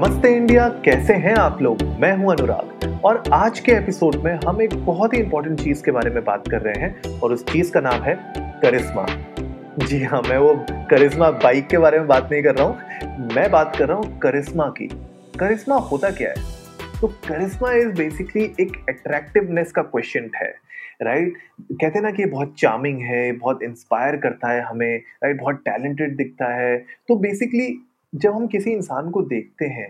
नमस्ते 0.00 0.28
इंडिया, 0.36 0.68
कैसे 0.68 1.14
हैं 1.14 1.34
आप 1.34 1.62
लोग? 1.62 1.82
मैं 1.82 2.16
हूँ 2.16 2.30
अनुराग। 2.32 3.00
और 3.04 3.22
आज 3.32 3.60
के 3.60 3.72
एपिसोड 3.72 4.14
में 4.16 4.38
हम 4.46 4.62
एक 4.62 4.74
बहुत 4.74 5.14
ही 5.14 5.18
इंपॉर्टेंट 5.18 5.60
चीज़ 5.60 5.84
के 5.84 5.90
बारे 5.90 6.10
में 6.10 6.24
बात 6.24 6.48
कर 6.48 6.60
रहे 6.60 6.74
हैं, 6.74 7.20
और 7.20 7.32
उस 7.32 7.44
चीज़ 7.46 7.72
का 7.72 7.80
नाम 7.80 8.02
है 8.02 8.14
करिश्मा। 8.36 9.06
जी 9.86 10.04
हाँ 10.04 10.22
मैं 10.22 10.38
वो 10.38 10.66
करिश्मा 10.70 11.30
बाइक 11.30 11.66
के 11.66 11.78
बारे 11.78 11.98
में 11.98 12.08
बात 12.08 12.28
नहीं 12.32 12.42
कर 12.42 12.54
रहा 12.54 12.66
हूँ। 12.66 12.78
मैं 13.34 13.50
बात 13.50 13.76
कर 13.76 13.88
रहा 13.88 13.96
हूँ 13.96 14.18
करिश्मा 14.18 14.64
की। 14.64 14.88
करिश्मा 15.40 15.76
होता 15.76 16.10
क्या 16.10 16.28
है? 16.28 16.34
तो 17.00 17.06
करिश्मा 17.06 17.72
इज़ 17.72 17.88
बेसिकली 17.88 18.44
एक 18.60 18.84
अट्रैक्टिवनेस 18.88 19.72
का 19.72 19.82
क्वेश्चन 19.82 20.30
है 20.36 20.70
राइट 21.02 21.28
right? 21.28 21.72
कहते 21.72 21.98
हैं 21.98 22.02
ना 22.02 22.10
कि 22.10 22.24
बहुत 22.24 22.54
चार्मिंग 22.58 23.00
है, 23.00 23.32
बहुत 23.32 23.62
इंस्पायर 23.62 24.16
करता 24.16 24.52
है 24.52 24.62
हमें 24.62 24.96
राइट 24.96 25.36
right? 25.36 25.40
बहुत 25.40 25.56
टैलेंटेड 25.56 26.16
दिखता 26.16 26.54
है। 26.60 26.84
तो 27.08 27.16
बेसिकली 27.16 27.89
जब 28.12 28.34
हम 28.34 28.46
किसी 28.46 28.70
इंसान 28.70 29.10
को 29.10 29.22
देखते 29.24 29.66
हैं 29.66 29.88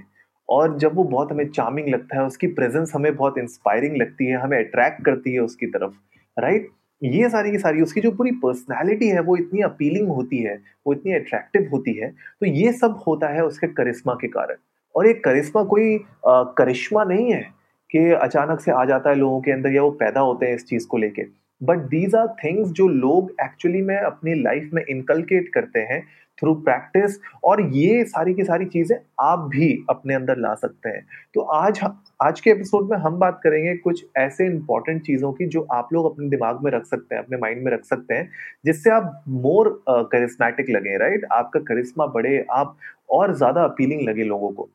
और 0.48 0.76
जब 0.78 0.94
वो 0.96 1.04
बहुत 1.04 1.30
हमें 1.32 1.48
चार्मिंग 1.48 1.88
लगता 1.88 2.16
है, 2.16 2.24
उसकी 2.26 2.46
प्रेजेंस 2.48 2.92
हमें 2.94 3.14
बहुत 3.16 3.38
इंस्पायरिंग 3.38 3.96
लगती 3.96 4.26
है, 4.26 4.36
हमें 4.36 4.58
अट्रैक्ट 4.58 5.04
करती 5.04 5.32
है 5.34 5.40
उसकी 5.40 5.66
तरफ़ 5.68 5.92
राइट 6.36 6.68
ये 7.02 7.28
सारी 7.30 7.50
की 7.50 7.58
सारी, 7.58 7.82
उसकी 7.82 8.00
जो 8.00 8.10
पूरी 8.12 8.30
पर्सनैलिटी 8.42 9.08
है, 9.08 9.20
वो 9.20 9.36
इतनी 9.36 9.60
अपीलिंग 9.62 10.08
होती 10.08 10.38
है, 10.38 10.54
वो 10.86 10.92
इतनी 10.92 11.12
अट्रैक्टिव 11.14 11.68
होती 11.72 11.92
है 11.94 12.10
तो 12.10 12.46
ये 12.46 12.72
सब 12.72 13.02
होता 13.06 13.28
है 13.28 13.44
उसके 13.44 13.66
करिश्मा 13.68 14.14
के 14.14 14.28
कारण। 14.28 14.56
और 14.94 15.06
ये 15.06 15.12
करिश्मा 15.14 15.62
कोई 15.64 15.98
करिश्मा 16.26 17.04
नहीं 17.04 17.32
है 17.32 17.42
कि 17.90 18.10
अचानक 18.12 18.60
से 18.60 18.70
आ 18.72 18.84
जाता 18.84 19.10
है 19.10 19.16
लोगों 19.16 19.40
के 19.40 19.52
अंदर 19.52 19.72
या 19.74 19.82
वो 19.82 19.90
पैदा 20.00 20.20
होते 20.20 20.46
हैं 20.46 20.54
इस 20.54 20.66
चीज़ 20.66 20.86
को 20.86 20.96
लेके। 20.96 21.22
बट 21.60 21.78
दीज 21.88 22.14
आर 22.14 22.26
थिंग्स 22.44 22.70
जो 22.70 22.88
लोग 22.88 23.34
एक्चुअली 23.42 23.80
में 23.82 23.96
अपनी 23.96 24.34
लाइफ 24.42 24.70
में 24.74 24.84
इनकलकेट 24.84 25.48
करते 25.54 25.80
हैं 25.82 26.02
थ्रू 26.40 26.54
प्रैक्टिस 26.56 27.18
और 27.44 27.60
ये 27.74 28.04
सारी 28.06 28.34
की 28.34 28.44
सारी 28.44 28.64
चीज़ें 28.66 28.96
आप 29.20 29.38
भी 29.50 29.72
अपने 29.90 30.14
अंदर 30.14 30.38
ला 30.38 30.54
सकते 30.56 30.88
हैं। 30.88 31.06
तो 31.34 31.40
आज 31.40 31.80
आज 32.22 32.40
के 32.40 32.50
एपिसोड 32.50 32.90
में 32.90 32.96
हम 32.98 33.18
बात 33.18 33.40
करेंगे 33.42 33.74
कुछ 33.76 34.04
ऐसे 34.18 34.46
इंपॉर्टेंट 34.46 35.02
चीज़ों 35.02 35.32
की 35.32 35.46
जो 35.46 35.66
आप 35.72 35.88
लोग 35.92 36.10
अपने 36.12 36.28
दिमाग 36.28 36.62
में 36.64 36.70
रख 36.72 36.84
सकते 36.86 37.14
हैं, 37.14 37.22
अपने 37.22 37.36
माइंड 37.36 37.62
में 37.64 37.70
रख 37.72 37.84
सकते 37.84 38.14
हैं, 38.14 38.30
जिससे 38.64 38.90
आप 38.90 39.22
मोर 39.28 39.82
करिस्मेटिक 39.88 40.70
लगे 40.70 40.96
राइट 40.98 41.24
आपका 41.32 41.60
करिश्मा 41.62 42.06
बढ़े, 42.08 42.44
आप 42.50 42.76
और 43.10 43.34
ज़्यादा 43.34 43.64
अपीलिंग 43.64 44.08
लगे 44.08 44.24
लोगों 44.24 44.50
को। 44.50 44.68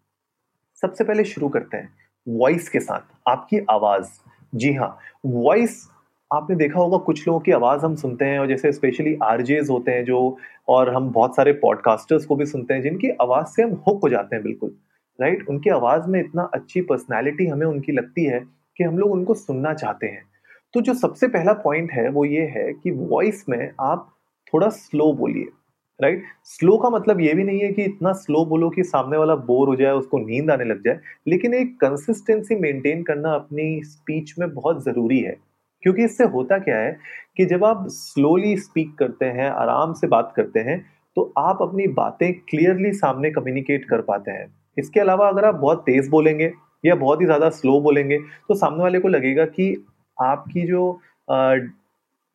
सबसे 0.84 1.03
पहले 1.03 1.23
शुरू 1.25 1.50
करते 1.50 1.78
हैं 1.78 1.90
वॉइस 2.28 2.70
के 2.70 2.80
साथ, 2.80 3.02
आपकी 3.28 3.59
आवाज़। 3.72 4.08
जी 4.53 4.73
हाँ 4.73 4.97
वॉइस 5.25 5.86
आपने 6.31 6.56
देखा 6.56 6.80
होगा, 6.80 6.98
कुछ 6.98 7.28
लोगों 7.28 7.40
की 7.40 7.52
आवाज़ 7.52 7.86
हम 7.86 7.95
सुनते 7.95 8.26
हैं 8.26 8.40
और 8.40 8.48
जैसे 8.48 8.72
स्पेशली 8.72 9.16
आरजेज 9.23 9.70
होते 9.70 9.92
हैं 9.92 10.04
जो, 10.06 10.38
और 10.68 10.94
हम 10.95 11.09
बहुत 11.12 11.36
सारे 11.36 11.52
पॉडकास्टर्स 11.54 12.26
को 12.26 12.36
भी 12.36 12.45
सुनते 12.45 12.73
हैं, 12.73 12.81
जिनकी 12.81 13.09
आवाज़ 13.22 13.48
से 13.48 13.64
हम 13.64 13.72
हुक 13.88 14.00
हो 14.04 14.09
जाते 14.09 14.36
हैं 14.36 14.44
बिल्कुल 14.44 14.72
राइट 15.20 15.46
उनकी 15.50 15.70
आवाज़ 15.70 16.08
में 16.09 16.20
इतना 16.20 16.44
अच्छी 16.53 16.81
पर्सनैलिटी 16.81 17.46
हमें 17.48 17.66
उनकी 17.68 17.92
लगती 17.92 18.23
है 18.26 18.40
कि 18.78 18.84
हम 18.84 18.98
लोग 18.98 19.12
उनको 19.12 19.34
सुनना 19.34 19.73
चाहते 19.73 20.08
हैं। 20.08 20.23
तो 20.73 20.81
जो 20.81 20.94
सबसे 20.94 21.28
पहला 21.28 21.53
पॉइंट 21.53 21.92
है, 21.92 22.09
वो 22.09 22.26
ये 22.26 22.42
है 22.48 22.72
कि 22.73 22.92
वॉइस 22.92 23.46
में 23.50 23.72
आप 23.81 24.09
थोड़ा 24.53 24.70
स्लो 24.70 25.12
बोलिए 25.14 25.48
राइट 26.00 26.23
स्लो 26.46 26.78
का 26.78 26.90
मतलब 26.90 27.22
ये 27.22 27.34
भी 27.34 27.44
नहीं 27.44 27.59
है 27.59 27.72
कि 27.73 27.84
इतना 27.84 28.12
स्लो 28.14 28.44
बोलो 28.46 28.70
कि 28.70 28.84
सामने 28.84 29.18
वाला 29.18 29.36
बोर 29.36 29.68
हो 29.68 29.76
जाए, 29.76 29.92
उसको 29.92 30.18
नींद 30.20 30.52
आने 30.52 30.64
लग 30.64 30.84
जाए, 30.86 31.00
लेकिन 31.28 31.53
एक 31.53 31.76
कंसिस्टेंसी 31.81 32.56
मेंटेन 32.56 33.03
करना 33.03 33.34
अपनी 33.34 33.81
स्पीच 33.84 34.34
में 34.40 34.53
बहुत 34.53 34.84
ज़रूरी 34.86 35.20
है। 35.20 35.36
क्योंकि 35.86 36.03
इससे 36.03 36.23
होता 36.25 36.58
क्या 36.59 36.78
है 36.78 36.91
कि 37.38 37.45
जब 37.45 37.64
आप 37.66 37.86
स्लोली 37.89 38.55
स्पीक 38.58 38.95
करते 39.00 39.25
हैं, 39.28 39.50
आराम 39.50 39.94
से 39.94 40.08
बात 40.08 40.33
करते 40.36 40.59
हैं 40.61 40.80
तो 41.17 41.33
आप 41.38 41.61
अपनी 41.61 41.88
बातें 41.94 42.31
क्लियरली 42.41 42.91
सामने 42.94 43.31
कम्युनिकेट 43.31 43.86
कर 43.89 44.02
पाते 44.03 44.31
हैं। 44.31 44.47
इसके 44.78 45.00
अलावा 45.00 45.28
अगर 45.30 45.45
आप 45.45 45.56
बहुत 45.56 45.81
तेज 45.81 46.09
बोलेंगे 46.09 46.52
या 46.83 46.95
बहुत 46.95 47.22
ही 47.22 47.25
ज़्यादा 47.25 47.50
स्लो 47.52 47.80
बोलेंगे 47.81 48.17
तो 48.47 48.56
सामने 48.56 48.83
वाले 48.83 49.00
को 49.00 49.08
लगेगा 49.08 49.45
कि 49.45 49.69
आपकी 50.17 50.66
जो 50.68 50.81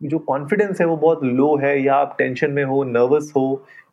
जो 0.00 0.19
कॉन्फिडेंस 0.21 0.81
है 0.81 0.87
वो 0.87 0.97
बहुत 0.99 1.25
लो 1.25 1.56
है 1.56 1.81
या 1.83 1.94
आप 1.97 2.15
टेंशन 2.19 2.50
में 2.50 2.65
हो 2.65 2.83
नर्वस 2.87 3.33
हो 3.37 3.44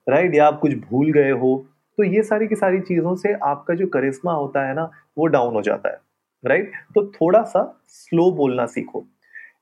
राइट 0.09 0.35
या 0.35 0.47
आप 0.47 0.59
कुछ 0.59 0.73
भूल 0.81 1.11
गए 1.13 1.31
हो 1.31 1.55
तो 1.97 2.03
ये 2.03 2.23
सारी 2.23 2.47
की 2.47 2.55
सारी 2.55 2.79
चीज़ों 2.81 3.15
से 3.15 3.33
आपका 3.45 3.73
जो 3.73 3.87
करिश्मा 3.87 4.33
होता 4.33 4.67
है 4.67 4.73
ना, 4.75 4.89
वो 5.17 5.25
डाउन 5.27 5.53
हो 5.55 5.61
जाता 5.61 5.89
है 5.89 5.99
राइट 6.43 6.71
तो 6.95 7.05
थोड़ा 7.11 7.41
सा 7.43 7.63
स्लो 7.89 8.31
बोलना 8.31 8.65
सीखो। 8.67 9.05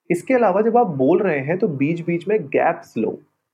इसके 0.09 0.33
अलावा 0.33 0.61
जब 0.61 0.77
आप 0.77 0.87
बोल 0.97 1.21
रहे 1.21 1.39
हैं 1.39 1.57
तो 1.59 1.67
बीच 1.77 2.01
बीच 2.05 2.27
में 2.27 2.37
गैप्स 2.47 2.93
लो 2.97 3.11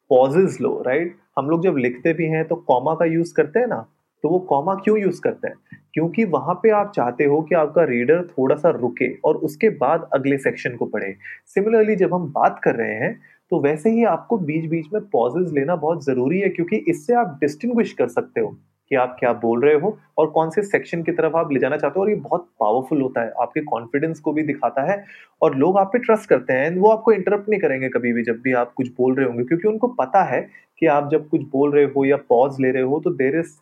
पॉजेज 0.09 0.57
लो 0.61 0.81
राइट 0.87 1.15
हम 1.37 1.49
लोग 1.49 1.63
जब 1.63 1.77
लिखते 1.77 2.13
भी 2.13 2.25
हैं 2.27 2.43
तो 2.47 2.55
कॉमा 2.67 2.93
का 2.95 3.05
यूज़ 3.05 3.33
करते 3.33 3.59
हैं 3.59 3.67
ना 3.67 3.85
तो 4.23 4.29
वो 4.29 4.39
कॉमा 4.39 4.73
क्यों 4.75 4.97
यूज़ 4.99 5.21
करते 5.21 5.47
हैं? 5.47 5.55
क्योंकि 5.93 6.23
वहाँ 6.25 6.53
पे 6.63 6.69
आप 6.69 6.91
चाहते 6.95 7.25
हो 7.25 7.41
कि 7.41 7.55
आपका 7.55 7.83
रीडर 7.83 8.21
थोड़ा 8.27 8.55
सा 8.55 8.69
रुके 8.71 9.07
और 9.25 9.37
उसके 9.37 9.69
बाद 9.77 10.09
अगले 10.13 10.37
सेक्शन 10.37 10.75
को 10.75 10.85
पढ़े। 10.85 11.13
सिमिलरली 11.47 11.95
जब 11.95 12.13
हम 12.13 12.27
बात 12.31 12.59
कर 12.63 12.75
रहे 12.75 12.93
हैं 12.95 13.13
तो 13.51 13.59
वैसे 13.59 13.89
ही 13.89 14.03
आपको 14.05 14.37
बीच 14.39 14.69
बीच 14.69 14.85
में 14.93 15.01
पॉजेज 15.07 15.53
लेना 15.53 15.75
बहुत 15.77 16.05
ज़रूरी 16.05 16.39
है, 16.39 16.49
क्योंकि 16.49 16.75
इससे 16.87 17.13
आप 17.13 17.37
डिस्टिंग्विश 17.41 17.93
कर 17.93 18.07
सकते 18.09 18.41
हो। 18.41 18.55
कि 18.91 18.95
आप 18.95 19.15
क्या 19.19 19.31
बोल 19.33 19.61
रहे 19.61 19.73
हो 19.73 19.97
और 20.17 20.27
कौन 20.27 20.49
से 20.49 20.61
सेक्शन 20.61 21.03
की 21.03 21.11
तरफ़ 21.11 21.35
आप 21.35 21.51
ले 21.51 21.59
जाना 21.59 21.77
चाहते 21.77 21.99
हो 21.99 22.03
और 22.03 22.09
ये 22.09 22.15
बहुत 22.15 22.47
पावरफुल 22.59 23.01
होता 23.01 23.21
है। 23.21 23.31
आपके 23.41 23.61
कॉन्फिडेंस 23.61 24.19
को 24.19 24.33
भी 24.33 24.43
दिखाता 24.43 24.81
है 24.91 25.05
और 25.41 25.55
लोग 25.55 25.77
आप 25.77 25.87
पे 25.87 25.99
ट्रस्ट 25.99 26.29
करते 26.29 26.53
हैं। 26.53 26.75
वो 26.77 26.89
आपको 26.89 27.11
इंटरप्ट 27.11 27.49
नहीं 27.49 27.59
करेंगे 27.59 27.89
कभी 27.89 28.13
भी 28.13 28.23
जब 28.23 28.41
भी 28.41 28.53
आप 28.53 28.73
कुछ 28.73 28.87
बोल 28.87 29.15
रहे 29.15 29.25
होंगे 29.25 29.43
क्योंकि 29.43 29.67
उनको 29.67 29.87
पता 29.87 30.23
है 30.23 30.41
कि 30.79 30.85
आप 30.85 31.09
जब 31.11 31.29
कुछ 31.29 31.41
बोल 31.41 31.71
रहे 31.71 31.85
हो 31.85 32.05
या 32.05 32.17
पॉज 32.29 32.59
ले 32.59 32.71
रहे 32.71 32.83
हो 32.83 32.99
तो 32.99 33.09
there 33.09 33.39
is 33.39 33.57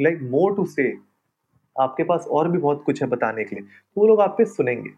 like 0.00 0.22
more 0.22 0.56
to 0.56 0.64
say 0.66 0.92
आपके 1.76 2.04
पास 2.04 2.26
और 2.30 2.48
भी 2.48 2.58
बहुत 2.58 2.82
कुछ 2.86 3.02
है 3.02 3.08
बताने 3.08 3.44
के 3.44 3.56
लिए। 3.56 3.64
तो 3.64 4.00
वो 4.00 4.06
लोग 4.06 4.20
आप 4.20 4.34
पे 4.38 4.44
सुनेंगे। 4.44 4.90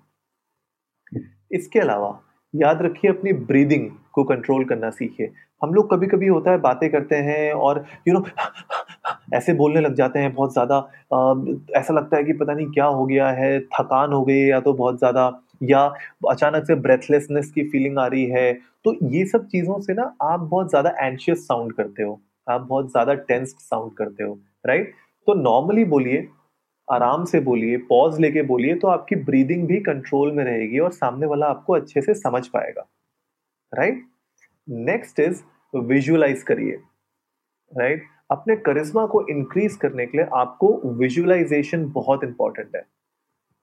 इसके 1.53 1.81
अलावा 1.81 2.21
याद 2.55 2.83
रखिए 2.83 3.11
अपनी 3.11 3.33
ब्रीदिंग 3.33 3.91
को 4.13 4.25
कंट्रोल 4.25 4.65
करना 4.65 4.91
सीखिए। 4.91 5.33
हम 5.63 5.75
लोग 5.75 5.91
कभी 5.91 6.07
कभी 6.07 6.27
होता 6.27 6.51
है 6.51 6.59
बातें 6.59 6.91
करते 6.91 7.17
हैं 7.17 7.53
और 7.53 7.85
यू 8.09 8.15
you 8.15 8.21
नो 8.21 8.21
know, 8.21 8.82
ऐसे 9.33 9.53
बोलने 9.55 9.81
लग 9.81 9.95
जाते 9.95 10.19
हैं 10.19 10.33
बहुत 10.35 10.53
ज़्यादा। 10.53 10.79
ऐसा 11.77 11.95
लगता 11.95 12.17
है 12.17 12.25
कि 12.25 12.33
पता 12.35 12.55
नहीं 12.55 12.67
क्या 12.69 12.85
हो 12.87 13.07
गया 13.07 13.29
है, 13.31 13.61
थकान 13.61 14.13
हो 14.13 14.23
गई 14.25 14.41
या 14.41 14.61
तो 14.61 14.73
बहुत 14.75 14.99
ज़्यादा, 14.99 15.31
या 15.63 15.81
अचानक 16.31 16.67
से 16.67 16.75
ब्रेथलेसनेस 16.77 17.51
की 17.51 17.69
फीलिंग 17.71 17.99
आ 17.99 18.07
रही 18.07 18.25
है। 18.29 18.53
तो 18.85 18.95
ये 19.09 19.25
सब 19.27 19.47
चीज़ों 19.49 19.81
से 19.81 19.95
ना 19.95 20.13
आप 20.25 20.41
बहुत 20.43 20.69
ज़्यादा 20.71 20.95
एंशियस 21.01 21.47
साउंड 21.47 21.73
करते 21.73 22.03
हो। 22.03 22.21
आप 22.47 22.61
बहुत 22.61 22.91
ज़्यादा 22.91 23.15
टेंस्ड 23.15 23.59
साउंड 23.61 23.93
करते 23.97 24.25
हो 24.25 24.39
राइट 24.65 24.95
तो 25.27 25.35
नॉर्मली 25.35 25.85
बोलिए, 25.87 26.27
आराम 26.89 27.25
से 27.25 27.41
बोलिए 27.41 27.77
पॉज 27.89 28.19
लेके 28.21 28.43
बोलिए 28.43 28.75
तो 28.75 28.89
आपकी 28.89 29.17
ब्रीदिंग 29.25 29.67
भी 29.67 29.79
कंट्रोल 29.83 30.33
में 30.33 30.45
रहेगी 30.45 30.79
और 30.79 30.93
सामने 30.93 31.27
वाला 31.27 31.47
आपको 31.47 31.73
अच्छे 31.73 32.01
से 32.03 32.15
समझ 32.15 32.47
पाएगा 32.49 32.87
राइट 33.73 34.03
नेक्स्ट 34.69 35.21
इज़ 35.21 35.43
विजुअलाइज 35.75 36.43
करिए 36.43 36.79
राइट 37.73 38.05
अपने 38.33 38.57
करिश्मा 38.57 39.07
को 39.07 39.27
इंक्रीज 39.29 39.77
करने 39.77 40.07
के 40.07 40.19
लिए 40.19 40.27
आपको 40.35 40.69
विजुअलाइजेशन 40.99 41.85
बहुत 41.93 42.25
इंपॉर्टेंट 42.25 42.77
है 42.77 42.83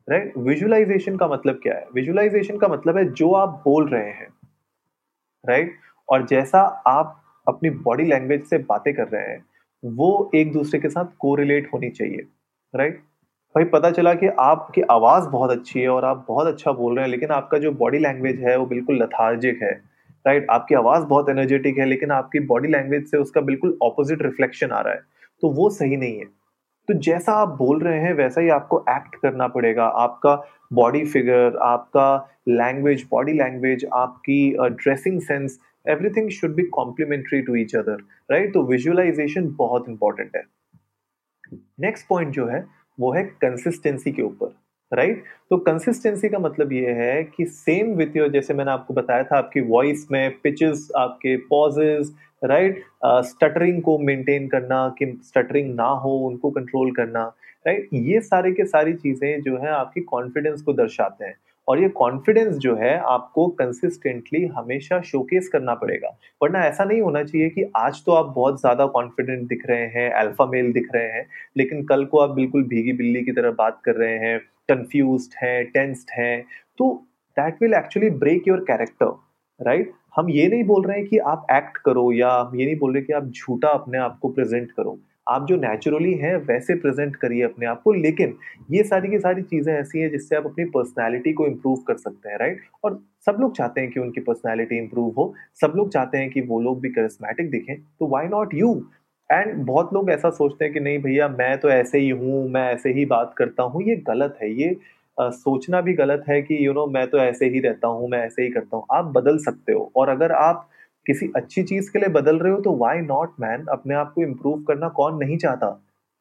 राइट 0.08 0.38
विजुअलाइजेशन 0.38 1.18
का 1.18 1.28
मतलब 1.28 1.60
क्या 1.64 1.74
है? 1.74 1.86
विजुअलाइजेशन 1.96 2.58
का 2.58 2.68
मतलब 2.68 2.98
है 2.98 3.06
जो 3.14 3.32
आप 3.34 3.62
बोल 3.66 3.88
रहे 3.90 4.10
हैं 4.12 4.28
राइट 5.44 5.76
और 6.10 6.26
जैसा 6.26 6.62
आप 6.88 7.16
अपनी 7.48 7.70
बॉडी 7.70 8.04
लैंग्वेज 8.04 8.44
से 8.44 8.58
बातें 8.60 8.94
कर 8.94 9.08
रहे 9.08 9.22
हैं, 9.22 9.44
वो 9.84 10.32
एक 10.36 10.52
दूसरे 10.54 10.80
के 10.80 10.90
साथ 10.90 11.06
कोरिलेट 11.20 11.70
होनी 11.74 11.90
चाहिए 11.90 12.26
राइट 12.74 13.04
भाई 13.56 13.64
पता 13.66 13.92
चला 13.92 14.14
कि 14.14 14.28
आपकी 14.40 14.82
आवाज़ 14.92 15.28
बहुत 15.30 15.52
अच्छी 15.52 15.80
है 15.82 15.90
और 15.90 16.06
आप 16.06 16.26
बहुत 16.28 16.48
अच्छा 16.48 16.72
बोल 16.72 16.96
रहे 16.96 17.06
हैं, 17.06 17.12
लेकिन 17.12 17.30
आपका 17.32 17.58
जो 17.58 17.72
बॉडी 17.74 18.00
लैंग्वेज 18.00 18.40
है 18.40 18.58
वो 18.58 18.66
बिल्कुल 18.66 19.02
लथार्जिक 19.04 19.62
है। 19.64 19.72
Right 20.26 20.42
right? 20.42 20.56
आपकी 20.56 20.76
आवाज़ 20.76 21.04
बहुत 21.04 21.30
एनर्जेटिक 21.30 21.78
है, 21.78 21.86
लेकिन 21.86 22.12
आपकी 22.12 22.40
बॉडी 22.40 22.68
लैंग्वेज 22.68 23.08
से 23.12 23.18
उसका 23.18 23.42
बिल्कुल 23.42 23.78
ऑपोजिट 23.82 24.22
रिफ्लेक्शन 24.22 24.72
आ 24.72 24.82
रहा 24.82 24.94
है। 24.94 25.02
तो 25.42 25.50
वो 25.50 25.70
सही 25.70 25.98
नहीं 25.98 26.20
है। 26.20 26.26
तो 26.88 26.94
जैसा 26.94 27.34
आप 27.34 27.50
बोल 27.50 27.80
रहे 27.80 28.00
हैं, 28.00 28.14
वैसा 28.14 28.42
ही 28.42 28.50
आपको 28.50 28.84
एक्ट 28.90 29.16
करना 29.16 29.48
पड़ेगा। 29.48 29.86
आपका 29.86 30.36
बॉडी 30.74 31.04
फिगर 31.06 31.58
आपका 31.58 32.38
लैंग्वेज 32.48 33.06
बॉडी 33.12 33.34
लैंग्वेज 33.34 33.86
आपकी 33.94 34.56
dressing 34.60 35.22
sense 35.22 35.60
everything 35.86 36.30
should 36.30 36.56
be 36.56 36.64
complementary 36.64 37.42
to 37.42 37.56
each 37.56 37.76
other 37.76 38.02
right 38.32 38.54
तो 38.54 38.64
विजुअलाइजेशन 38.64 39.48
बहुत 39.58 39.90
इंपॉर्टेंट 39.90 40.36
है। 40.36 40.44
नेक्स्ट 41.80 42.08
पॉइंट 42.08 42.34
जो 42.34 42.46
है, 42.48 42.66
वो 43.00 43.12
है 43.14 43.24
कंसिस्टेंसी 43.42 44.12
के 44.12 44.22
ऊपर। 44.22 44.56
राइट 44.92 45.24
तो 45.50 45.58
कंसिस्टेंसी 45.58 46.30
का 46.30 46.40
मतलब 46.40 46.72
ये 46.74 46.92
है 46.94 47.24
कि 47.26 47.46
सेम 47.46 47.94
विथ 47.96 48.16
योर 48.18 48.30
जैसे 48.32 48.54
मैंने 48.54 48.72
आपको 48.72 48.94
बताया 48.94 49.24
था, 49.24 49.38
आपकी 49.38 49.62
वॉइस 49.62 50.08
में 50.12 50.32
पिचेस 50.44 50.88
आपके 50.98 51.36
पॉजेज 51.50 52.14
राइट 52.44 52.84
स्टटरिंग 53.26 53.82
को 53.82 53.98
मेंटेन 54.00 54.48
करना, 54.48 54.88
कि 54.90 55.20
स्टटरिंग 55.24 55.74
ना 55.76 55.88
हो, 56.04 56.16
उनको 56.20 56.50
कंट्रोल 56.52 56.92
करना 56.92 57.24
राइट 57.68 57.80
right? 57.82 58.04
ये 58.06 58.20
सारे 58.22 58.52
के 58.52 58.66
सारी 58.66 58.94
चीज़ें 58.96 59.42
जो 59.42 59.58
है 59.58 59.70
आपकी 59.70 60.02
कॉन्फिडेंस 60.04 60.62
को 60.62 60.74
दर्शाते 60.74 61.26
हैं। 61.26 61.36
और 61.68 61.80
ये 61.80 61.88
कॉन्फिडेंस 61.92 62.56
जो 62.58 62.76
है, 62.76 62.98
आपको 63.00 63.48
कंसिस्टेंटली 63.50 64.46
हमेशा 64.48 65.00
शोकेस 65.02 65.50
करना 65.50 65.74
पड़ेगा। 65.76 66.16
वरना 66.42 66.64
ऐसा 66.66 66.84
नहीं 66.84 67.02
होना 67.02 67.24
चाहिए 67.24 67.50
कि 67.50 67.72
आज 67.78 68.04
तो 68.06 68.12
आप 68.12 68.34
बहुत 68.36 68.60
ज़्यादा 68.62 68.86
कॉन्फिडेंट 68.88 69.48
दिख 69.50 69.66
रहे 69.70 69.86
हैं 69.88 70.12
अल्फ़ा 70.14 70.46
मेल 70.46 70.72
दिख 70.74 70.88
रहे 70.96 71.08
हैं, 71.08 71.26
लेकिन 71.58 71.84
कल 71.86 72.06
को 72.06 72.20
आप 72.20 72.30
बिल्कुल 72.36 72.64
भीगी 72.66 72.94
बिल्ली 72.94 73.24
की 73.24 73.32
तरह 73.32 73.52
बात 73.52 73.82
कर 73.86 73.96
रहे 73.96 74.18
हैं 74.20 74.40
कंफ्यूज 74.72 75.30
हैं 75.44 75.66
टेंस्ड 75.66 76.12
हैं 76.14 76.44
तो 76.78 76.94
that 77.38 77.62
will 77.62 77.74
actually 77.74 78.10
break 78.20 78.48
your 78.48 78.60
character 78.68 79.18
right 79.60 79.92
हम 80.16 80.30
ये 80.30 80.48
नहीं 80.48 80.64
बोल 80.64 80.86
रहे 80.86 80.98
हैं 80.98 81.08
कि 81.08 81.18
आप 81.28 81.46
एक्ट 81.52 81.78
करो 81.78 82.12
या 82.12 82.30
हम 82.32 82.56
ये 82.56 82.66
नहीं 82.66 82.78
बोल 82.80 82.94
रहे 82.94 83.04
कि 83.04 83.14
आप 83.14 83.26
झूठा 83.26 83.70
अपने 83.70 83.98
आप 83.98 84.18
को 84.22 84.30
प्रेजेंट 84.30 84.72
करो। 84.72 84.98
आप 85.28 85.46
जो 85.48 85.56
नेचुरली 85.56 86.14
हैं, 86.14 86.36
वैसे 86.38 86.76
प्रेजेंट 86.76 87.16
करिए 87.16 87.44
अपने 87.44 87.66
आप 87.66 87.82
को, 87.82 87.92
लेकिन 87.94 88.34
ये 88.72 88.84
सारी 88.84 89.10
की 89.10 89.20
सारी 89.20 89.42
चीज़ें 89.42 89.74
ऐसी 89.74 90.00
हैं 90.00 90.10
जिससे 90.12 90.36
आप 90.36 90.46
अपनी 90.46 90.66
पर्सनैलिटी 90.66 91.34
को 91.34 91.48
इम्प्रूव 91.48 91.76
कर 91.88 91.98
सकते 91.98 92.30
हैं 92.30 92.38
राइट 92.38 92.62
और 92.84 93.00
सब 93.26 93.38
लोग 93.40 93.56
चाहते 93.58 93.82
हैं 93.82 93.92
कि 93.92 94.00
उनकी 94.00 94.22
पर्सनैलिटी 94.22 94.78
इम्प्रूव 94.78 95.14
हो, 95.18 95.34
सब 95.62 95.74
लोग 95.76 95.92
चाहते 95.94 96.18
हैं 96.18 96.30
कि 96.30 96.42
वो 96.42 96.60
लोग 96.62 96.82
भी 96.82 96.90
करिस्मेटिक 96.90 97.52
दिखें 97.52 97.76
तो 97.76 98.08
वाई 98.08 98.28
नॉट 98.28 98.54
यू 98.54 98.74
एंड 99.30 99.54
बहुत 99.66 99.94
लोग 99.94 100.10
ऐसा 100.12 100.30
सोचते 100.30 100.66
हैं 100.66 100.74
कि 100.74 100.80
नहीं 100.80 101.00
भैया 101.00 101.28
मैं 101.30 101.58
तो 101.60 101.70
ऐसे 101.70 102.00
ही 102.00 102.10
हूँ 102.10 102.48
मैं 102.50 102.64
ऐसे 102.74 102.90
ही 102.94 103.06
बात 103.06 103.34
करता 103.38 103.64
हूँ। 103.64 103.82
ये 103.84 103.96
गलत 104.08 104.38
है 104.42 104.52
ये 104.54 104.76
आ, 105.18 105.30
सोचना 105.30 105.82
भी 105.82 105.94
गलत 105.94 106.24
है 106.30 106.42
कि 106.42 106.56
यू 106.56 106.60
you 106.62 106.76
नो 106.76 106.82
know, 106.82 106.94
मैं 106.94 107.08
तो 107.10 107.18
ऐसे 107.18 107.46
ही 107.46 107.60
रहता 107.60 107.88
हूँ 107.88 108.10
मैं 108.10 108.20
ऐसे 108.26 108.44
ही 108.44 108.50
करता 108.50 108.78
हूँ। 108.78 108.86
आप 108.92 109.06
बदल 109.18 109.38
सकते 109.38 109.74
हो। 109.74 109.92
और 109.96 110.10
अगर 110.10 110.32
आप 110.32 110.68
किसी 111.06 111.32
अच्छी 111.36 111.64
चीज़ 111.64 111.92
के 111.92 112.00
लिए 112.00 112.10
बदल 112.10 112.40
रहे 112.40 112.54
हो 112.54 112.60
तो 112.62 112.76
वाई 112.78 113.00
नॉट 113.02 113.34
मैन 113.40 113.66
अपने 113.72 113.96
आप 113.96 114.12
को 114.16 114.22
इम्प्रूव 114.22 114.64
करना 114.64 114.90
कौन 114.90 115.18
नहीं 115.18 115.38
चाहता 115.38 115.68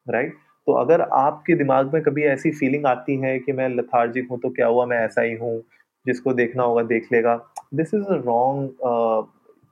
राइट 0.06 0.26
right? 0.26 0.40
तो 0.66 0.72
अगर 0.72 1.00
आपके 1.00 1.54
दिमाग 1.54 1.92
में 1.94 2.02
कभी 2.02 2.24
ऐसी 2.24 2.50
फीलिंग 2.50 2.86
आती 2.86 3.16
है 3.16 3.38
कि 3.38 3.52
मैं 3.52 3.68
लथार्जिक 3.68 4.28
हूँ 4.30 4.38
तो 4.40 4.50
क्या 4.50 4.66
हुआ? 4.66 4.86
मैं 4.86 4.98
ऐसा 4.98 5.22
ही 5.22 5.34
हूँ 5.34 5.62
जिसको 6.06 6.32
देखना 6.32 6.62
होगा 6.62 6.82
देख 6.84 7.08
लेगा। 7.12 7.36
This 7.74 7.94
is 7.94 8.04
a 8.04 8.22
wrong 8.26 8.70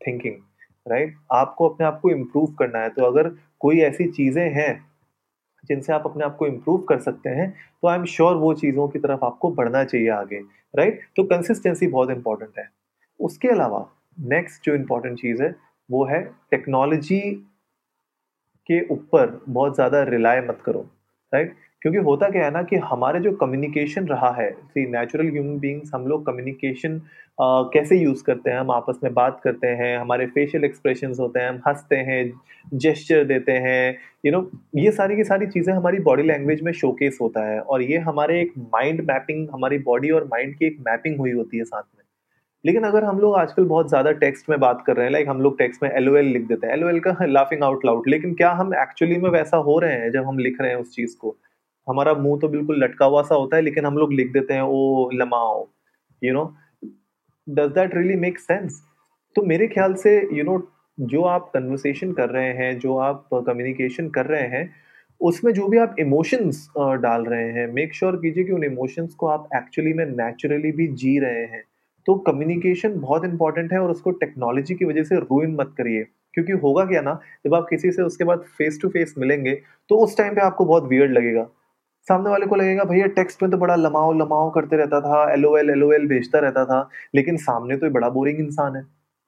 thinking 0.06 0.34
right 0.86 1.16
आपको 1.32 1.68
अपने 1.68 1.86
आप 1.86 1.98
को 2.00 2.10
इम्प्रूव 2.10 2.52
करना 2.58 2.78
है। 2.78 2.88
तो 2.90 3.04
अगर 3.04 3.28
कोई 3.60 3.80
ऐसी 3.82 4.10
चीज़ें 4.10 4.48
हैं 4.52 4.84
जिनसे 5.64 5.92
आप 5.92 6.02
अपने 6.06 6.24
आप 6.24 6.36
को 6.36 6.46
इम्प्रूव 6.46 6.82
कर 6.88 6.98
सकते 7.00 7.30
हैं 7.30 7.50
तो 7.82 7.88
आई 7.88 7.98
एम 7.98 8.04
श्योर 8.06 8.36
वो 8.36 8.52
चीज़ों 8.54 8.86
की 8.88 8.98
तरफ़ 8.98 9.24
आपको 9.24 9.50
बढ़ना 9.52 9.84
चाहिए 9.84 10.08
आगे 10.10 10.38
राइट 10.74 11.00
तो 11.16 11.24
कंसिस्टेंसी 11.24 11.86
बहुत 11.86 12.10
इंपॉर्टेंट 12.10 12.58
है। 12.58 12.68
उसके 13.20 13.48
अलावा 13.48 13.84
नेक्स्ट 14.18 14.64
जो 14.64 14.74
इम्पोर्टेंट 14.74 15.18
चीज़ 15.18 15.42
है, 15.42 15.54
वो 15.90 16.04
है 16.04 16.22
टेक्नोलॉजी 16.50 17.20
के 18.68 18.80
ऊपर 18.88 19.40
बहुत 19.48 19.74
ज़्यादा 19.74 20.02
रिलाय 20.04 20.40
मत 20.40 20.62
करो 20.64 20.80
राइट 21.32 21.54
क्योंकि 21.86 22.00
होता 22.00 22.28
क्या 22.30 22.44
है 22.44 22.50
ना 22.50 22.62
कि 22.62 22.76
हमारे 22.84 23.18
जो 23.20 23.30
कम्युनिकेशन 23.32 24.06
रहा 24.06 24.30
है 24.36 24.50
सी 24.52 24.86
नेचुरल 24.92 25.28
ह्यूमन 25.32 25.58
बींग्स 25.58 25.90
हम 25.94 26.06
लोग 26.06 26.24
कम्युनिकेशन 26.26 26.98
कैसे 27.72 27.96
यूज़ 27.98 28.22
करते 28.24 28.50
हैं, 28.50 28.58
हम 28.58 28.70
आपस 28.70 28.98
में 29.04 29.12
बात 29.14 29.38
करते 29.44 29.66
हैं, 29.66 29.96
हमारे 29.98 30.26
फेशियल 30.26 30.64
एक्सप्रेशन 30.64 31.12
होते 31.20 31.40
हैं, 31.40 31.48
हम 31.48 31.60
हँसते 31.66 31.96
हैं 32.08 32.32
जेस्चर 32.74 33.24
देते 33.24 33.52
हैं 33.52 33.96
यू 34.26 34.32
नो 34.32 34.40
ये 34.76 34.90
सारी 34.92 35.16
की 35.16 35.24
सारी 35.24 35.46
चीज़ें 35.46 35.72
हमारी 35.74 35.98
बॉडी 36.02 36.22
लैंग्वेज 36.22 36.62
में 36.62 36.72
शोकेस 36.72 37.18
होता 37.22 37.46
है 37.50 37.60
और 37.60 37.82
ये 37.82 37.98
हमारे 38.08 38.40
एक 38.40 38.52
माइंड 38.74 39.00
मैपिंग 39.10 39.48
हमारी 39.52 39.78
बॉडी 39.86 40.10
और 40.10 40.24
माइंड 40.32 40.54
की 40.56 40.66
एक 40.66 40.80
मैपिंग 40.88 41.18
हुई 41.18 41.32
होती 41.32 41.58
है 41.58 41.64
साथ 41.64 41.82
में। 41.82 42.04
लेकिन 42.64 42.84
अगर 42.84 43.04
हम 43.04 43.18
लोग 43.20 43.36
आजकल 43.36 43.64
बहुत 43.66 43.88
ज़्यादा 43.88 44.12
टेक्स्ट 44.20 44.50
में 44.50 44.58
बात 44.60 44.82
कर 44.86 44.96
रहे 44.96 45.04
हैं 45.06 45.12
लाइक 45.12 45.28
हम 45.28 45.40
लोग 45.40 45.58
टेक्स्ट 45.58 45.82
में 45.82 45.90
एल 45.90 46.08
लिख 46.26 46.46
देते 46.48 46.66
हैं 46.66 46.74
एल 46.74 47.00
का 47.00 47.16
लाफिंग 47.26 47.62
आउट 47.64 47.84
लाउड 47.86 48.08
लेकिन 48.08 48.34
क्या 48.34 48.50
हम 48.52 48.74
एक्चुअली 48.82 49.16
में 49.16 49.30
वैसा 49.30 49.56
हो 49.66 49.78
रहे 49.78 50.00
हैं 50.00 50.10
जब 50.12 50.24
हम 50.24 50.38
लिख 50.38 50.60
रहे 50.60 50.70
हैं 50.70 50.76
उस 50.76 50.94
चीज़ 50.96 51.16
को? 51.18 51.36
हमारा 51.88 52.14
मुँह 52.14 52.38
तो 52.40 52.48
बिल्कुल 52.48 52.84
लटका 52.84 53.06
हुआ 53.06 53.22
सा 53.22 53.34
होता 53.34 53.56
है 53.56 53.62
लेकिन 53.62 53.86
हम 53.86 53.98
लोग 53.98 54.12
लिख 54.12 54.32
देते 54.32 54.54
हैं 54.54 54.62
ओ 54.62 55.10
lmao 55.14 55.66
you 56.22 56.32
know 56.32 56.44
does 57.48 57.70
that 57.70 57.94
really 57.94 58.16
make 58.16 58.38
sense 58.38 58.82
तो 59.36 59.42
मेरे 59.42 59.66
ख्याल 59.66 59.94
से 59.94 60.16
यू 60.16 60.28
you 60.28 60.44
नो 60.44 60.52
know, 60.52 60.62
जो 61.00 61.22
आप 61.22 61.50
कन्वर्सेशन 61.54 62.12
कर 62.12 62.28
रहे 62.28 62.52
हैं 62.52 62.78
जो 62.78 62.96
आप 62.98 63.28
कम्युनिकेशन 63.34 64.08
कर 64.08 64.26
रहे 64.26 64.48
हैं 64.48 64.70
उसमें 65.20 65.52
जो 65.52 65.66
भी 65.68 65.78
आप 65.78 65.96
इमोशंस 66.00 66.68
डाल 66.78 67.24
रहे 67.24 67.50
हैं 67.52 67.66
मेक 67.72 67.94
श्योर 67.94 68.12
sure 68.12 68.22
कीजिए 68.22 68.44
कि 68.44 68.52
उन 68.52 68.64
इमोशंस 68.64 69.14
को 69.14 69.26
आप 69.26 69.48
एक्चुअली 69.56 69.92
में 69.92 70.04
नेचुरली 70.06 70.72
भी 70.72 70.86
जी 71.02 71.18
रहे 71.18 71.44
हैं। 71.44 71.62
तो 72.06 72.14
कम्युनिकेशन 72.26 72.98
बहुत 73.00 73.24
इंपॉर्टेंट 73.24 73.72
है 73.72 73.78
और 73.78 73.90
उसको 73.90 74.10
टेक्नोलॉजी 74.10 74.74
की 74.74 74.84
वजह 74.84 75.02
से 75.02 75.16
रूइन 75.16 75.54
मत 75.60 75.74
करिए। 75.78 76.04
क्योंकि 76.34 76.52
होगा 76.52 76.84
क्या 76.84 77.00
ना 77.00 77.18
जब 77.46 77.54
आप 77.54 77.66
किसी 77.70 77.92
से 77.92 78.02
उसके 78.02 78.24
बाद 78.24 78.44
फेस 78.58 78.78
टू 78.82 78.88
फेस 78.88 79.14
मिलेंगे 79.18 79.54
तो 79.90 79.96
उस 80.04 80.16
टाइम 80.18 80.34
पे 80.34 80.40
आपको 80.40 80.64
बहुत 80.64 80.84
वियर्ड 80.84 81.12
लगेगा। 81.12 81.46
सामने 82.08 82.30
वाले 82.30 82.46
को 82.46 82.56
लगेगा, 82.56 82.84
भैया 82.84 83.06
टेक्स्ट 83.14 83.42
में 83.42 83.50
तो 83.50 83.56
बड़ा 83.58 83.76
लमाओ 83.76 84.12
लमाओ 84.14 84.50
करते 84.50 84.76
रहता 84.76 85.00
था 85.00 85.22
एल 85.32 85.44
एल 85.70 85.82
ओ 85.82 85.92
एल 85.92 86.06
भेजता 86.08 86.38
रहता 86.38 86.64
था, 86.64 86.88
लेकिन 87.14 87.36
सामने 87.38 87.76
तो 87.76 87.90
बड़ा 87.90 88.08
बोरिंग 88.10 88.38
इंसान 88.40 88.76
है 88.76 88.82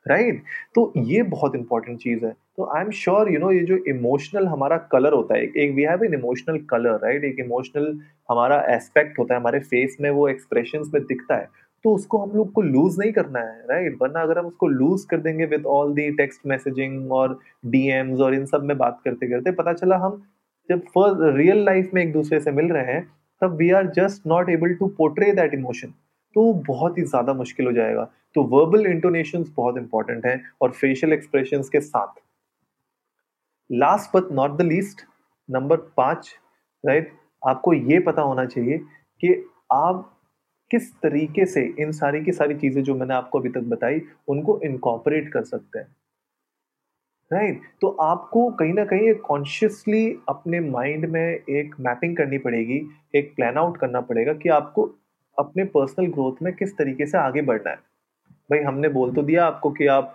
राइट 0.06 0.34
right? 0.34 0.44
तो 0.74 0.92
ये 1.06 1.22
बहुत 1.24 1.54
इंपॉर्टेंट 1.54 1.98
चीज़ 2.00 2.24
है। 2.24 2.30
तो 2.30 2.70
I 2.76 2.82
am 2.82 2.90
sure 2.94 3.32
you 3.32 3.38
know 3.38 3.50
ये 3.52 3.60
जो 3.66 3.76
इमोशनल 3.88 4.46
हमारा 4.46 4.76
कलर 4.92 5.12
होता 5.12 5.34
है, 5.34 5.42
एक 5.44 5.74
we 5.74 5.82
have 5.82 6.04
an 6.04 6.14
emotional 6.14 6.58
colour 6.70 6.98
right 7.02 7.24
एक 7.24 7.40
इमोशनल 7.40 7.98
हमारा 8.30 8.60
एस्पेक्ट 8.74 9.18
होता 9.18 9.34
है, 9.34 9.40
हमारे 9.40 9.60
फेस 9.60 9.96
में 10.00 10.10
वो 10.10 10.28
एक्सप्रेशन 10.28 10.90
में 10.94 11.02
दिखता 11.02 11.36
है 11.36 11.48
तो 11.84 11.94
उसको 11.94 12.18
हम 12.18 12.30
लोग 12.36 12.52
को 12.52 12.62
लूज 12.62 12.98
नहीं 12.98 13.12
करना 13.12 13.40
है 13.40 13.60
राइट 13.70 13.96
वरना 14.00 14.20
अगर 14.20 14.38
हम 14.38 14.46
उसको 14.46 14.66
लूज 14.68 15.04
कर 15.10 15.20
देंगे 15.20 15.44
with 15.46 15.66
all 15.66 15.92
the 15.94 16.10
text 16.16 16.46
messaging 16.46 17.12
और 17.12 17.38
डीएम्स 17.66 18.20
और 18.20 18.34
इन 18.34 18.46
सब 18.46 18.64
में 18.64 18.76
बात 18.78 19.00
करते 19.04 19.28
करते 19.28 19.52
पता 19.52 19.72
चला 19.72 19.96
हम 19.96 20.22
जब 20.68 20.80
फ़र्स्ट 20.86 21.36
रियल 21.36 21.64
लाइफ 21.64 21.90
में 21.94 22.02
एक 22.02 22.12
दूसरे 22.12 22.40
से 22.40 22.50
मिल 22.52 22.72
रहे 22.72 22.92
हैं, 22.92 23.02
तब 23.42 23.56
we 23.56 23.70
are 23.70 23.86
just 23.92 24.26
not 24.26 24.48
able 24.50 24.74
to 24.74 24.86
portray 24.98 25.32
that 25.32 25.54
emotion 25.54 25.94
तो 26.36 26.52
बहुत 26.66 26.98
ही 26.98 27.02
ज़्यादा 27.04 27.32
मुश्किल 27.34 27.66
हो 27.66 27.72
जाएगा। 27.72 28.04
तो 28.34 28.42
वर्बल 28.46 28.86
इंटोनेशन 28.86 29.44
बहुत 29.56 29.78
इंपॉर्टेंट 29.78 30.26
है 30.26 30.40
और 30.62 30.70
फेशियल 30.72 31.12
एक्सप्रेशन 31.12 31.62
के 31.72 31.80
साथ। 31.80 32.20
Last 33.70 34.16
but 34.16 34.32
not 34.32 34.56
the 34.58 34.62
least 34.62 35.02
number 35.48 35.76
पाँच 35.96 36.34
राइट 36.84 37.12
आपको 37.42 37.72
ये 37.72 37.98
पता 38.00 38.22
होना 38.22 38.44
चाहिए 38.46 38.78
कि 38.78 39.32
आप 39.72 40.10
किस 40.70 40.92
तरीके 40.94 41.44
से 41.46 41.62
इन 41.80 41.92
सारी 41.92 42.20
की 42.24 42.32
सारी 42.32 42.54
चीज़ें 42.54 42.82
जो 42.82 42.94
मैंने 42.94 43.14
आपको 43.14 43.38
अभी 43.38 43.48
तक 43.48 43.60
बताई, 43.68 44.00
उनको 44.28 44.60
इनकॉपरेट 44.64 45.32
कर 45.32 45.44
सकते 45.44 45.78
हैं। 45.78 45.86
राइट? 47.30 47.60
तो 47.80 47.88
आपको 47.88 48.50
कहीं 48.50 48.72
ना 48.74 48.84
कहीं 48.84 49.08
एक 49.10 49.20
कॉन्शियसली 49.20 50.18
अपने 50.28 50.60
माइंड 50.60 51.04
में 51.06 51.20
एक 51.20 51.74
मैपिंग 51.80 52.16
करनी 52.16 52.38
पड़ेगी, 52.38 52.80
एक 53.14 53.32
प्लान 53.36 53.56
आउट 53.56 53.76
करना 53.76 54.00
पड़ेगा 54.00 54.32
कि 54.32 54.48
आपको 54.48 54.82
अपने 55.38 55.64
पर्सनल 55.64 56.06
ग्रोथ 56.06 56.42
में 56.42 56.52
किस 56.52 56.76
तरीके 56.78 57.06
से 57.06 57.18
आगे 57.18 57.42
बढ़ना 57.42 57.70
है। 57.70 57.76
भाई, 58.50 58.60
हमने 58.60 58.88
बोल 58.88 59.12
तो 59.14 59.22
दिया 59.22 59.46
आपको 59.46 59.70
कि 59.70 59.86
आप 59.86 60.14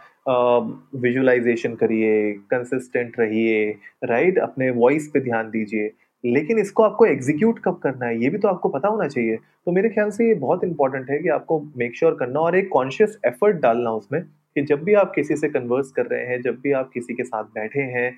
विजुअलाइजेशन 0.95 1.75
करिए 1.75 2.33
कंसिस्टेंट 2.51 3.19
रहिए 3.19 3.69
राइट 4.03 4.37
अपने 4.39 4.69
वॉइस 4.71 5.07
पे 5.13 5.19
ध्यान 5.19 5.49
दीजिए। 5.49 5.91
लेकिन 6.23 6.59
इसको 6.59 6.83
आपको 6.83 7.05
एग्जीक्यूट 7.05 7.59
कब 7.59 7.79
करना 7.83 8.05
है, 8.05 8.21
ये 8.23 8.29
भी 8.29 8.37
तो 8.37 8.47
आपको 8.47 8.69
पता 8.69 8.87
होना 8.87 9.07
चाहिए। 9.07 9.35
तो 9.35 9.71
मेरे 9.71 9.89
ख्याल 9.89 10.09
से 10.09 10.27
ये 10.27 10.33
बहुत 10.33 10.63
इंपॉर्टेंट 10.63 11.09
है 11.09 11.19
कि 11.19 11.29
आपको 11.29 11.59
मेक 11.77 11.95
श्योर 11.95 12.11
sure 12.11 12.19
करना 12.19 12.39
और 12.39 12.55
एक 12.55 12.69
कॉन्शियस 12.73 13.17
एफर्ट 13.25 13.57
डालना 13.57 13.91
उसमें। 13.91 14.21
कि 14.55 14.61
जब 14.61 14.83
भी 14.83 14.93
आप 14.93 15.11
किसी 15.15 15.35
से 15.35 15.49
कन्वर्स 15.49 15.91
कर 15.91 16.05
रहे 16.05 16.25
हैं, 16.25 16.41
जब 16.41 16.59
भी 16.61 16.71
आप 16.71 16.89
किसी 16.93 17.13
के 17.13 17.23
साथ 17.23 17.43
बैठे 17.43 17.81
हैं 17.91 18.11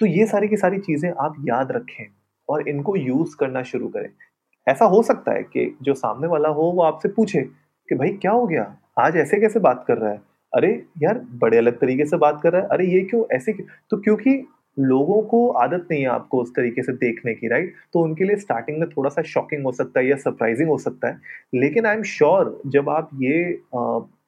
तो 0.00 0.06
ये 0.06 0.26
सारी 0.26 0.48
की 0.48 0.56
सारी 0.56 0.78
चीज़ें 0.80 1.10
आप 1.10 1.34
याद 1.40 1.72
रखें 1.72 2.04
और 2.48 2.68
इनको 2.68 2.96
यूज़ 2.96 3.36
करना 3.36 3.62
शुरू 3.62 3.88
करें। 3.88 4.08
ऐसा 4.66 4.84
हो 4.84 5.02
सकता 5.02 5.32
है 5.32 5.42
कि 5.42 5.76
जो 5.82 5.94
सामने 5.94 6.28
वाला 6.28 6.48
हो, 6.48 6.62
वो 6.62 6.82
आपसे 6.82 7.08
पूछे 7.08 7.40
कि 7.88 7.94
भाई, 7.94 8.08
क्या 8.12 8.32
हो 8.32 8.46
गया? 8.46 8.64
आज 8.98 9.16
ऐसे 9.16 9.40
कैसे 9.40 9.60
बात 9.60 9.84
कर 9.88 9.98
रहा 9.98 10.10
है? 10.10 10.20
अरे 10.52 10.70
यार, 11.02 11.18
बड़े 11.34 11.58
अलग 11.58 11.78
तरीके 11.80 12.04
से 12.04 12.16
बात 12.16 12.40
कर 12.42 12.52
रहा 12.52 12.62
है। 12.62 12.68
अरे 12.68 12.86
ये 12.86 13.00
क्यों, 13.00 13.24
ऐसे 13.32 13.52
क्यों? 13.52 13.66
तो 13.90 13.96
क्योंकि 13.96 14.42
लोगों 14.78 15.20
को 15.22 15.46
आदत 15.58 15.86
नहीं 15.90 16.00
है 16.02 16.08
आपको 16.08 16.40
उस 16.42 16.50
तरीके 16.56 16.82
से 16.82 16.92
देखने 16.94 17.34
की 17.34 17.48
राइट 17.48 17.74
तो 17.92 18.00
उनके 18.00 18.24
लिए 18.24 18.36
स्टार्टिंग 18.36 18.78
में 18.80 18.88
थोड़ा 18.88 19.10
सा 19.10 19.22
शॉकिंग 19.22 19.64
हो 19.64 19.72
सकता 19.72 20.00
है 20.00 20.06
या 20.08 20.16
सरप्राइजिंग 20.16 20.68
हो 20.68 20.78
सकता 20.78 21.08
है। 21.08 21.20
लेकिन 21.54 21.86
आई 21.86 21.96
एम 21.96 22.02
श्योर 22.08 22.60
जब 22.66 22.88
आप 22.90 23.10
ये 23.22 23.42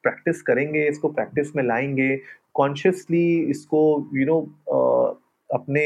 प्रैक्टिस 0.03 0.41
करेंगे 0.41 0.87
इसको 0.87 1.09
प्रैक्टिस 1.09 1.55
में 1.55 1.63
लाएँगे 1.63 2.15
कॉन्शियसली 2.55 3.25
इसको 3.51 3.81
यू 4.13 4.21
you 4.21 4.29
नो 4.29 4.39
know, 4.39 5.19
अपने 5.49 5.81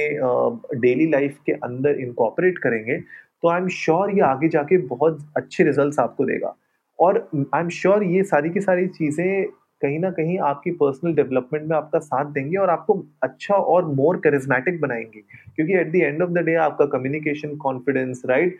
डेली 0.80 1.08
लाइफ 1.12 1.38
के 1.46 1.52
अंदर 1.64 2.00
इनकॉपरेट 2.00 2.58
करेंगे 2.58 3.00
तो 3.44 3.50
आई 3.50 3.62
एम 3.62 3.68
श्योर 3.70 4.12
ये 4.12 4.22
आगे 4.22 4.50
जाके 4.50 4.78
बहुत 4.88 5.18
अच्छे 5.38 5.64
रिजल्ट्स 5.64 6.00
आपको 6.00 6.26
देगा। 6.26 6.56
और 7.00 7.18
आई 7.36 7.62
एम 7.62 7.70
श्योर 7.70 8.04
ये 8.04 8.24
सारी 8.24 8.50
की 8.50 8.62
सारी 8.62 8.88
चीज़ें 8.90 9.46
कहीं 9.82 10.00
ना 10.00 10.10
कहीं 10.12 10.38
आपकी 10.44 10.72
पर्सनल 10.72 11.14
डेवलपमेंट 11.16 11.66
में 11.70 11.76
आपका 11.78 12.00
साथ 12.00 12.32
देंगे 12.34 12.58
और 12.58 12.70
आपको 12.70 12.94
अच्छा 13.24 13.56
और 13.56 13.86
मोर 13.96 14.18
करिज्मेटिक 14.24 14.80
बनाएँगे। 14.82 15.22
क्योंकि 15.56 15.74
at 15.74 15.92
the 15.92 15.96
end 15.96 16.22
of 16.24 16.30
the 16.30 16.46
day 16.46 16.56
आपका 16.64 16.86
कम्युनिकेशन 16.98 17.56
कॉन्फिडेंस 17.58 18.22
राइट 18.26 18.58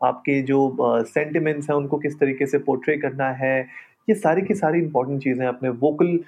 आपके 0.00 0.40
जो 0.42 0.58
सेंटिमेंट्स 1.04 1.64
uh, 1.64 1.70
हैं 1.70 1.76
उनको 1.76 1.98
किस 1.98 2.18
तरीके 2.20 2.46
से 2.46 2.58
पोर्ट्रे 2.58 2.96
करना 2.98 3.30
है 3.34 3.66
ये 4.08 4.14
सारी 4.14 4.42
की 4.42 4.54
सारी 4.54 4.78
इंपॉर्टेंट 4.78 5.22
चीज़ें 5.22 5.46
अपने 5.46 5.68
वोकल 5.78 6.18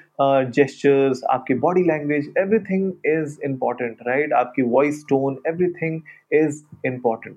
जेस्चर्स 0.53 1.23
आपकी 1.31 1.55
body 1.65 1.83
language 1.85 2.33
everything 2.39 2.93
is 3.07 3.39
important 3.45 3.99
right 4.09 4.33
आपकी 4.33 4.63
voice 4.71 5.05
tone 5.09 5.39
everything 5.47 6.01
is 6.33 6.63
important 6.87 7.37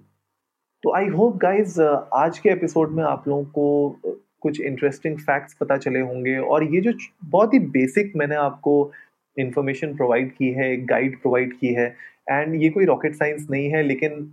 तो 0.83 0.93
आई 0.95 1.07
होप 1.09 1.37
गाइज़ 1.37 1.81
आज 1.81 2.39
के 2.39 2.49
एपिसोड 2.49 2.91
में 2.91 3.03
आप 3.03 3.27
लोगों 3.27 3.43
को 3.45 4.17
कुछ 4.41 4.61
इंटरेस्टिंग 4.61 5.17
फैक्ट्स 5.19 5.53
पता 5.53 5.77
चले 5.77 5.99
होंगे 5.99 6.37
और 6.37 6.63
ये 6.75 6.81
जो 6.81 6.91
बहुत 7.23 7.53
ही 7.53 7.59
बेसिक 7.71 8.15
मैंने 8.15 8.35
आपको 8.35 8.91
इन्फॉर्मेशन 9.37 9.95
प्रोवाइड 9.95 10.31
की 10.31 10.51
है, 10.51 10.71
एक 10.73 10.85
गाइड 10.87 11.21
प्रोवाइड 11.21 11.53
की 11.59 11.73
है 11.73 11.87
एंड 12.29 12.61
ये 12.61 12.69
कोई 12.69 12.85
रॉकेट 12.85 13.15
साइंस 13.15 13.47
नहीं 13.51 13.69
है, 13.71 13.81
लेकिन 13.83 14.23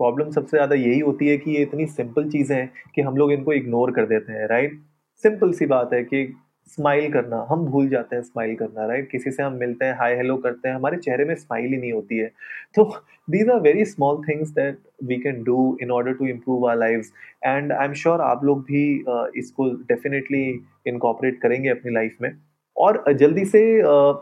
प्रॉब्लम 0.00 0.30
सबसे 0.30 0.56
ज़्यादा 0.56 0.74
यही 0.76 0.98
होती 1.00 1.28
है 1.28 1.36
कि 1.38 1.50
ये 1.50 1.62
इतनी 1.62 1.86
सिंपल 1.88 2.30
चीज़ें 2.30 2.56
हैं 2.56 2.70
कि 2.94 3.02
हम 3.02 3.16
लोग 3.16 3.32
इनको 3.32 3.52
इग्नोर 3.52 3.90
कर 3.92 4.06
देते 4.06 4.32
हैं 4.32 4.46
राइट 4.48 4.80
सिंपल 5.24 5.52
सी 5.52 5.66
बात 5.66 5.92
है 5.92 6.02
कि 6.04 6.26
स्माइल 6.72 7.12
करना 7.12 7.36
हम 7.48 7.64
भूल 7.66 7.88
जाते 7.88 8.16
हैं 8.16 8.22
स्माइल 8.22 8.54
करना 8.56 8.86
राइट 8.86 9.10
किसी 9.10 9.30
से 9.30 9.42
हम 9.42 9.52
मिलते 9.58 9.84
हैं 9.84 9.94
हाय 9.98 10.14
हेलो 10.16 10.36
करते 10.36 10.68
हैं 10.68 10.74
हमारे 10.74 10.96
चेहरे 10.96 11.24
में 11.24 11.34
स्माइल 11.34 11.72
ही 11.72 11.76
नहीं 11.76 11.92
होती 11.92 12.18
है। 12.18 12.26
तो 12.74 12.84
these 13.30 13.50
are 13.50 13.60
very 13.60 13.84
small 13.84 14.20
things 14.28 14.50
that 14.50 14.78
we 15.04 15.16
can 15.22 15.42
do 15.44 15.56
in 15.82 15.90
order 15.90 16.14
to 16.14 16.26
improve 16.26 16.68
our 16.70 16.76
life 16.76 17.10
and 17.44 17.72
I 17.72 17.86
am 17.86 17.92
sure 18.02 18.20
आप 18.20 18.44
लोग 18.44 18.62
भी 18.62 18.82
uh, 19.04 19.26
इसको 19.36 19.70
डेफिनेटली 19.88 20.44
इनकॉपरेट 20.86 21.40
करेंगे 21.40 21.68
अपनी 21.68 21.94
लाइफ 21.94 22.16
में। 22.22 22.30
और 22.76 23.02
जल्दी 23.12 23.44
से 23.44 23.62
uh, 23.82 24.14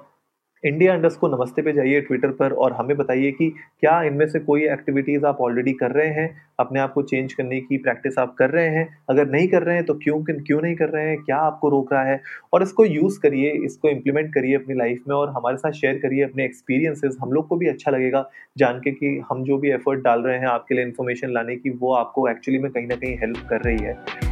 इंडिया 0.65 0.93
अंडर्स 0.95 1.17
को 1.17 1.29
नमस्ते 1.29 1.63
पे 1.63 1.73
जाइए 1.73 2.01
ट्विटर 2.01 2.31
पर 2.31 2.53
और 2.53 2.73
हमें 2.73 2.97
बताइए 2.97 3.31
कि 3.31 3.49
क्या 3.81 4.03
इनमें 4.03 4.27
से 4.29 4.39
कोई 4.39 4.65
एक्टिविटीज़ 4.65 5.25
आप 5.27 5.39
ऑलरेडी 5.41 5.73
कर 5.73 5.91
रहे 5.91 6.09
हैं? 6.09 6.29
अपने 6.61 6.81
आप 6.81 6.93
को 6.93 7.03
चेंज 7.03 7.33
करने 7.33 7.61
की 7.61 7.79
प्रैक्टिस 7.79 8.19
आप 8.19 8.35
कर 8.39 8.51
रहे 8.51 8.69
हैं? 8.69 8.87
अगर 9.11 9.29
नहीं 9.31 9.49
कर 9.49 9.63
रहे 9.63 9.75
हैं 9.75 9.85
तो 9.85 9.95
क्यों 9.95 10.23
क्यों 10.23 10.61
नहीं 10.63 10.75
कर 10.77 10.89
रहे 10.89 11.09
हैं? 11.09 11.17
क्या 11.19 11.37
आपको 11.37 11.69
रोक 11.69 11.93
रहा 11.93 12.03
है? 12.03 12.21
और 12.53 12.63
इसको 12.63 12.85
यूज़ 12.85 13.19
करिए, 13.21 13.51
इसको 13.65 13.89
इम्प्लीमेंट 13.89 14.33
करिए 14.35 14.55
अपनी 14.57 14.75
लाइफ 14.75 15.03
में 15.09 15.17
और 15.17 15.31
हमारे 15.31 15.57
साथ 15.57 15.73
शेयर 15.73 15.99
करिए 15.99 16.25
अपने 16.25 16.45
एक्सपीरियंसेस 16.45 17.17
हम 17.23 17.33
लोग 17.33 17.49
को 17.49 17.57
भी 17.57 17.69
अच्छा 17.69 17.91
लगेगा 17.91 18.29
जान 18.59 18.81
के 18.81 18.91
कि 18.91 19.21
हम 19.31 19.45
जो 19.45 19.59
भी 19.59 19.71
एफर्ट 19.71 20.05
डाल 20.05 20.23
रहे 20.23 20.39
हैं, 20.39 20.47
आपके 20.47 20.75
लिए 20.75 20.85
इन्फॉर्मेशन 20.85 21.33
लाने 21.33 21.57
की, 21.57 21.71
वो 21.71 21.95
आपको 21.95 22.29
एक्चुअली 22.29 22.59
में 22.59 22.71
कहीं 22.71 22.87
ना 22.87 22.95
कहीं 22.95 23.17
हेल्प 23.19 23.47
कर 23.51 23.61
रही 23.61 23.79
है। 23.79 24.32